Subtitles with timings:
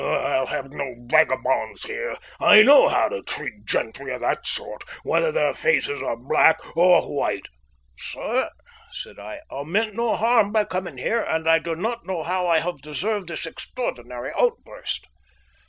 [0.03, 2.17] I'll have no vagabonds here.
[2.39, 7.03] I know how to treat gentry of that sort, whether their faces are black or
[7.03, 7.47] white."
[7.99, 8.49] "Sir,"
[8.89, 12.47] said I, "I meant no harm by coming here, and I do not know how
[12.47, 15.05] I have deserved this extraordinary outburst.